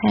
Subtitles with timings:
[0.00, 0.06] 嗨，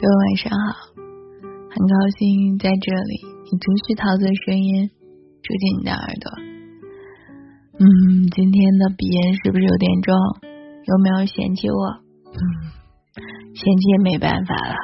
[0.00, 4.88] 各位晚上好，很高兴在这里，以准许陶醉声音
[5.42, 6.32] 住进你的耳朵。
[7.84, 7.84] 嗯，
[8.32, 10.14] 今天的鼻炎是不是有点重？
[10.88, 12.00] 有没有嫌弃我？
[12.32, 12.40] 嗯，
[13.52, 14.74] 嫌弃也没办法了。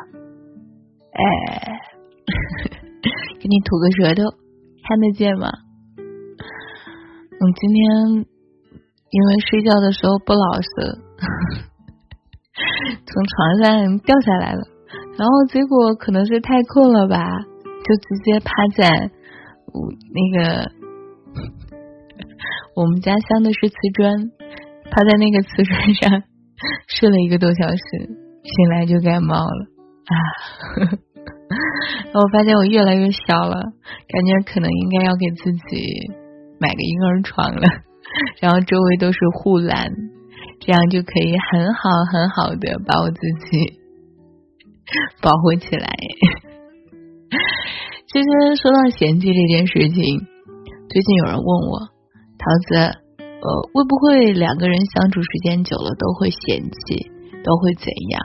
[1.16, 1.80] 哎，
[3.40, 4.36] 给你吐个舌头，
[4.86, 5.48] 看得见吗？
[5.96, 8.26] 我今天
[9.08, 11.00] 因为睡觉的时候不老实。
[13.12, 14.60] 从床上掉下来了，
[15.18, 17.26] 然后结果可能是太困了吧，
[17.84, 18.88] 就直接趴在
[19.72, 20.70] 我那个
[22.76, 24.30] 我们家镶的是瓷砖，
[24.90, 26.22] 趴在那个瓷砖上
[26.88, 27.78] 睡了一个多小时，
[28.44, 29.66] 醒来就感冒了
[30.06, 30.14] 啊！
[32.14, 33.54] 我发现我越来越小了，
[34.08, 36.12] 感觉可能应该要给自己
[36.60, 37.66] 买个婴儿床了，
[38.40, 39.90] 然后周围都是护栏。
[40.60, 43.80] 这样就可以很好很好的把我自己
[45.22, 45.88] 保护起来。
[48.12, 48.26] 其实
[48.60, 50.20] 说到嫌弃这件事情，
[50.90, 51.78] 最近有人问我，
[52.38, 52.74] 桃子，
[53.16, 57.10] 呃，会不会两个人相处时间久了都会嫌弃，
[57.42, 58.20] 都会怎样？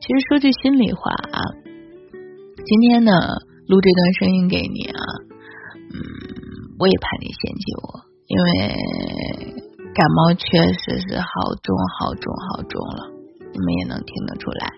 [0.00, 1.38] 其实说句心里话啊，
[2.66, 3.12] 今天呢
[3.68, 5.00] 录这段声音给你啊，
[5.78, 5.98] 嗯，
[6.78, 8.74] 我也怕你嫌弃我，因为。
[9.94, 13.12] 感冒确实是好重好重好重了，
[13.52, 14.72] 你们也能听得出来。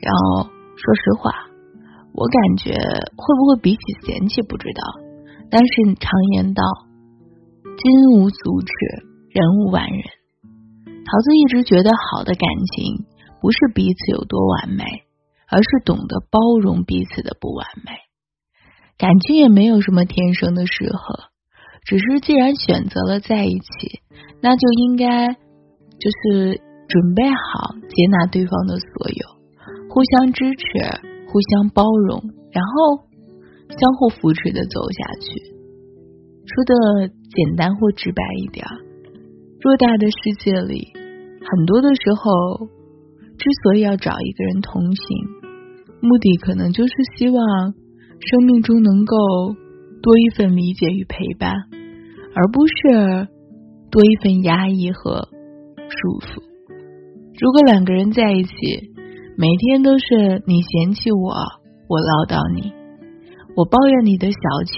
[0.00, 1.32] 然后说实话，
[2.14, 4.82] 我感觉会不会比起嫌弃不知道，
[5.50, 6.62] 但是常言道，
[7.76, 8.72] 金无足赤，
[9.28, 10.02] 人无完人。
[10.84, 13.04] 桃子一直觉得好的感情
[13.40, 14.82] 不是彼此有多完美，
[15.46, 17.92] 而是懂得包容彼此的不完美。
[18.96, 21.35] 感情也没有什么天生的适合。
[21.86, 24.00] 只是，既然选择了在一起，
[24.42, 29.24] 那就应该就是准备好接纳对方的所有，
[29.88, 30.66] 互相支持，
[31.30, 32.20] 互相包容，
[32.50, 33.06] 然后
[33.78, 35.54] 相互扶持的走下去。
[36.44, 38.66] 说的简单或直白一点，
[39.60, 42.66] 偌大的世界里，很多的时候，
[43.38, 45.28] 之所以要找一个人同行，
[46.00, 47.38] 目的可能就是希望
[48.18, 49.16] 生命中能够
[50.02, 51.54] 多一份理解与陪伴。
[52.36, 53.28] 而不是
[53.90, 55.26] 多一份压抑和
[55.88, 56.44] 束缚。
[57.40, 58.52] 如果两个人在一起，
[59.38, 61.32] 每天都是你嫌弃我，
[61.88, 62.74] 我唠叨你，
[63.56, 64.38] 我抱怨你的小
[64.68, 64.76] 气，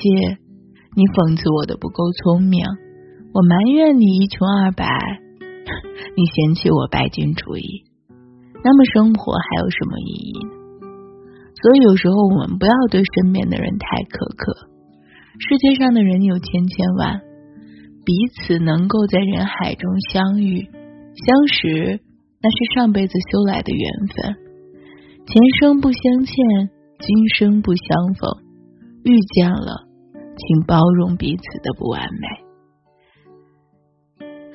[0.94, 2.62] 你讽刺我的不够聪明，
[3.34, 4.86] 我埋怨你一穷二白，
[6.14, 7.82] 你嫌弃我拜金主义，
[8.62, 10.38] 那么生活还有什么意义？
[11.58, 14.70] 所以有时候我们不要对身边的人太苛刻。
[15.40, 17.26] 世界上的人有千千万。
[18.04, 22.00] 彼此能够在人海中相遇、相识，
[22.40, 24.36] 那是上辈子修来的缘分。
[25.26, 26.34] 前生不相欠，
[27.00, 28.30] 今生不相逢。
[29.04, 32.26] 遇见了，请包容彼此的不完美。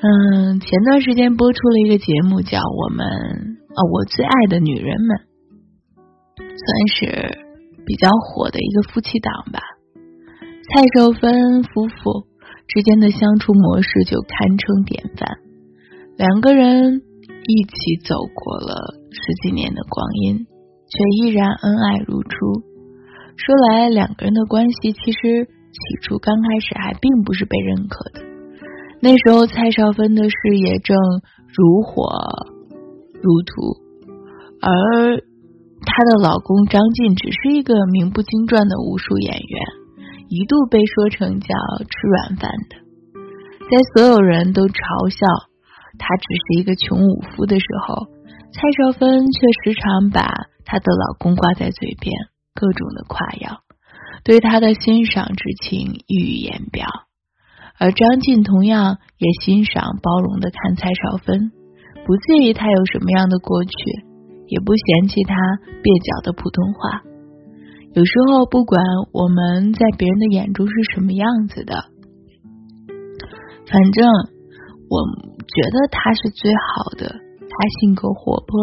[0.02, 5.18] 嗯，前段时间播出了一个节目，叫《我们啊我最爱的女人们》，
[6.40, 7.38] 算是
[7.86, 9.60] 比较火的一个夫妻档吧。
[10.74, 12.33] 蔡少芬夫妇。
[12.68, 15.38] 之间的相处模式就堪称典范，
[16.18, 17.02] 两个人
[17.46, 20.48] 一起走过了十几年的光阴，
[20.88, 22.30] 却依然恩爱如初。
[23.36, 28.22] 说来，两个人的关系其实起初刚开始还并不是被认可的。
[29.02, 30.96] 那时候，蔡少芬的事业正
[31.54, 32.10] 如火
[33.22, 33.78] 如荼，
[34.62, 35.18] 而
[35.86, 39.83] 她的老公张晋只是一个名不经传的武术演员。
[40.34, 42.82] 一度被说成叫吃软饭的，
[43.70, 45.28] 在所有人都嘲笑
[46.00, 48.08] 他只是一个穷武夫的时候，
[48.50, 50.26] 蔡少芬却时常把
[50.66, 52.12] 她的老公挂在嘴边，
[52.56, 53.62] 各种的夸耀，
[54.24, 56.88] 对她的欣赏之情溢于言表。
[57.78, 61.52] 而张晋同样也欣赏、包容的看蔡少芬，
[62.08, 63.72] 不介意她有什么样的过去，
[64.48, 65.36] 也不嫌弃她
[65.84, 67.13] 蹩脚的普通话。
[67.94, 68.82] 有时候，不管
[69.14, 71.76] 我们在别人的眼中是什么样子的，
[73.70, 74.10] 反正
[74.90, 74.98] 我
[75.46, 77.22] 觉得他是最好的。
[77.54, 78.58] 他性格活泼，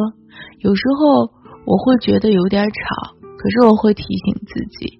[0.58, 1.30] 有时候
[1.64, 4.98] 我会觉得有点吵，可是我会提醒自己，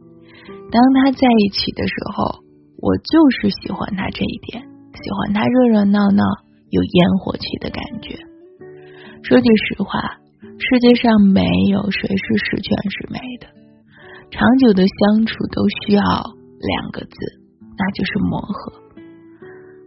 [0.70, 2.38] 当他在一起的时候，
[2.78, 6.22] 我就是喜欢他这一点，喜欢他热热闹闹、
[6.70, 8.14] 有烟火气的感觉。
[9.24, 9.98] 说句实话，
[10.38, 13.59] 世界上没有谁是十全十美的。
[14.30, 17.16] 长久的相处都需要两个字，
[17.76, 18.72] 那就是磨合。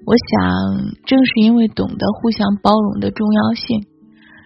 [0.06, 3.88] 我想，正是因为懂得互相包容的重要性，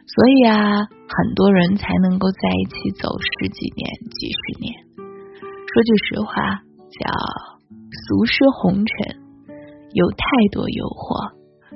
[0.05, 4.73] 所以啊，很多人才能够在一起走十几年、几十年。
[4.97, 6.61] 说句实话，
[6.93, 7.09] 叫
[7.89, 9.17] 俗世红尘，
[9.93, 11.33] 有太多诱惑，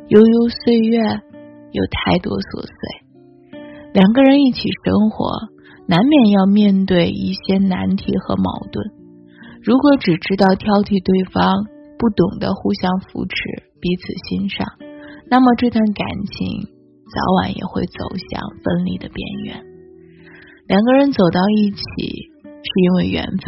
[0.09, 1.01] 悠悠岁月
[1.71, 2.73] 有太多琐碎。
[3.93, 5.25] 两个人一起生活，
[5.91, 8.79] 难免要面对一些难题和矛盾。
[9.61, 11.67] 如果只知道挑剔对方，
[11.99, 13.35] 不懂得互相扶持、
[13.83, 14.63] 彼此欣赏，
[15.27, 16.63] 那么这段感情
[17.11, 19.59] 早晚也会走向分离的边缘。
[20.71, 21.83] 两个人走到一起
[22.39, 23.43] 是因为缘分，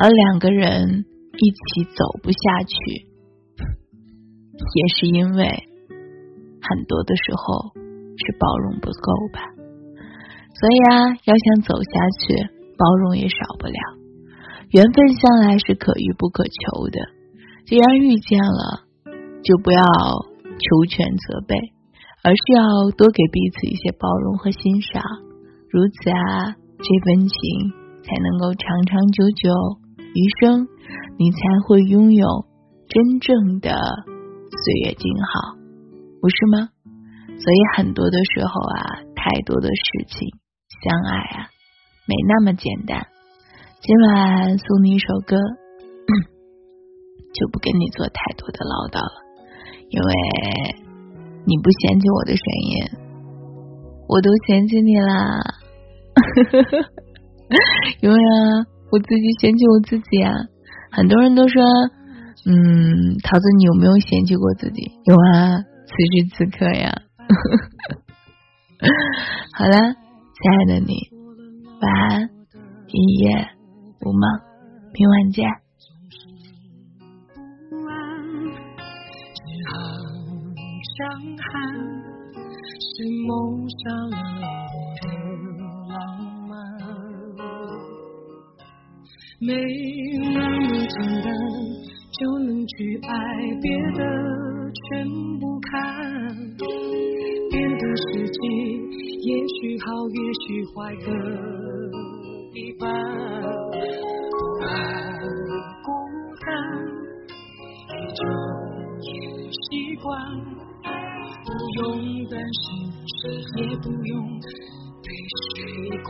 [0.00, 1.04] 而两个人
[1.36, 3.04] 一起走不下去，
[4.56, 5.44] 也是因为
[6.64, 9.57] 很多的时候是包容不够吧。
[10.58, 12.34] 所以啊，要想走下去，
[12.76, 13.78] 包容也少不了。
[14.70, 16.98] 缘分向来是可遇不可求的。
[17.64, 18.82] 既然遇见了，
[19.44, 21.54] 就不要求全责备，
[22.24, 25.00] 而是要多给彼此一些包容和欣赏。
[25.70, 27.38] 如此啊，这份情
[28.02, 29.52] 才能够长长久久，
[30.10, 30.66] 余生
[31.18, 31.38] 你才
[31.68, 32.26] 会拥有
[32.88, 35.54] 真正的岁月静好，
[36.20, 36.68] 不是吗？
[37.38, 40.28] 所以很多的时候啊，太多的事情，
[40.82, 41.50] 相爱啊，
[42.06, 43.06] 没那么简单。
[43.80, 45.36] 今晚送你一首歌。
[47.34, 49.22] 就不跟你做太多的唠叨了，
[49.90, 50.14] 因为
[51.44, 52.88] 你不嫌弃我的声音，
[54.08, 55.38] 我都嫌弃你啦。
[58.00, 60.32] 因为啊，我自己嫌弃我自己啊。
[60.90, 61.62] 很多人都说，
[62.46, 64.90] 嗯，桃子，你有没有嫌弃过自己？
[65.04, 67.02] 有啊，此时此刻呀。
[69.54, 69.94] 好了，
[70.40, 70.94] 亲爱的你，
[71.80, 72.30] 晚安，
[72.86, 73.26] 一夜
[74.02, 74.22] 无梦，
[74.94, 75.44] 明晚见。
[80.96, 81.02] 伤
[81.38, 81.42] 害，
[82.78, 83.34] 谁谋
[83.66, 84.14] 杀了
[84.70, 85.04] 我的
[85.88, 85.98] 浪
[86.46, 86.52] 漫？
[89.40, 89.50] 没
[90.34, 90.94] 那么简
[91.24, 91.26] 单
[92.12, 93.10] 就能去爱，
[93.60, 94.00] 别的
[94.72, 94.86] 全
[95.40, 95.76] 不看。
[97.78, 98.40] 的世界，
[99.22, 101.06] 也许好，也许坏各
[102.54, 102.82] 一半。
[104.60, 104.66] 爱
[105.84, 105.88] 孤
[106.44, 106.46] 单，
[107.88, 108.20] 一种
[109.52, 109.62] 习
[110.02, 110.06] 惯。
[111.44, 111.86] 不用
[112.28, 112.60] 担心
[113.22, 113.30] 谁，
[113.62, 114.12] 也不用
[115.02, 115.06] 被
[115.46, 115.48] 谁
[116.04, 116.06] 管。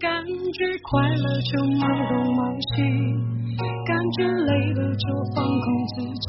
[0.00, 0.58] 感觉
[0.90, 2.70] 快乐就忙东忙西，
[3.86, 5.64] 感觉累了就放空
[5.94, 6.28] 自己。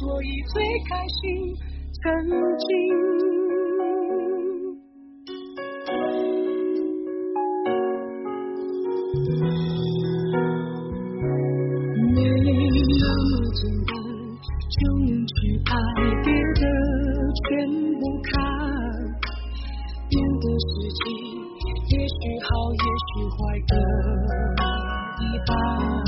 [0.00, 1.18] 所以最开心。
[2.00, 2.70] 曾经
[12.14, 13.90] 没那么简单
[14.70, 15.34] 就能去
[15.66, 15.70] 爱，
[16.22, 16.62] 别的
[17.42, 17.48] 全
[17.98, 18.30] 不看，
[20.08, 21.02] 变得实际。
[21.90, 23.36] 也许好，也许坏
[23.66, 23.72] 各
[25.24, 26.07] 一半。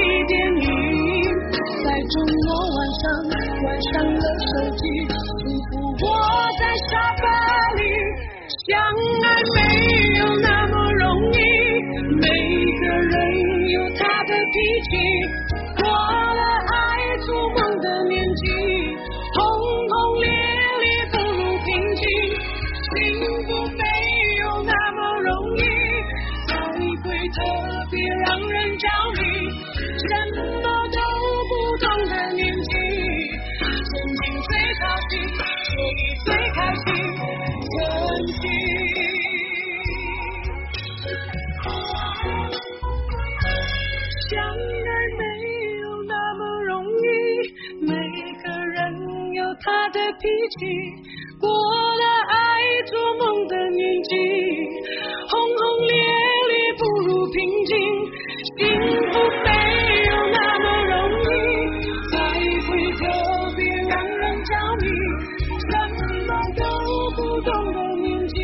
[50.21, 50.27] 脾
[50.59, 50.61] 气，
[51.39, 52.37] 过了爱
[52.85, 54.13] 做梦的年纪，
[55.27, 55.97] 轰轰烈
[56.51, 57.73] 烈不如平静，
[58.57, 58.59] 幸
[59.11, 59.49] 福没
[60.05, 61.25] 有那么容易，
[62.11, 62.13] 再
[62.67, 63.01] 回头
[63.55, 64.85] 别让人着迷，
[65.65, 65.73] 什
[66.27, 66.61] 么都
[67.15, 68.37] 不懂的年纪，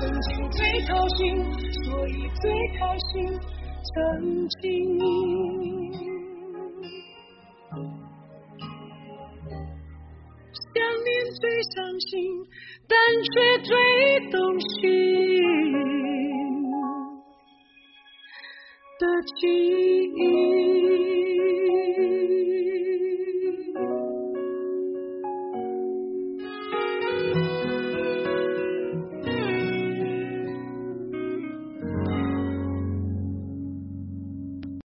[0.00, 0.56] 曾经最
[0.88, 1.20] 掏心，
[1.84, 2.80] 所以最开
[3.12, 3.38] 心，
[3.92, 4.93] 曾经。
[11.72, 12.46] 伤心，
[12.88, 13.32] 但却
[13.64, 13.72] 最
[14.30, 14.82] 动心
[19.00, 19.02] 的
[19.40, 19.83] 记忆。